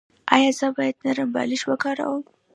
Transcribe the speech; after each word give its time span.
ایا 0.35 0.51
زه 0.59 0.67
باید 0.75 0.97
نرم 1.05 1.29
بالښت 1.35 1.65
وکاروم؟ 1.67 2.21